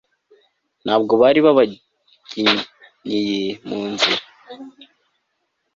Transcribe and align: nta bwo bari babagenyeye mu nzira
nta 0.83 0.95
bwo 1.01 1.13
bari 1.21 1.39
babagenyeye 1.45 3.47
mu 3.67 3.79
nzira 3.91 4.23